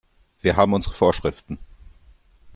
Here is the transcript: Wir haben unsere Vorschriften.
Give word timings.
Wir 0.41 0.55
haben 0.57 0.73
unsere 0.73 0.95
Vorschriften. 0.95 1.59